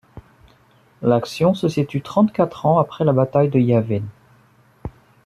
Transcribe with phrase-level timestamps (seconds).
[1.03, 4.01] L'action se situe trente-quatre ans après la bataille de Yavin.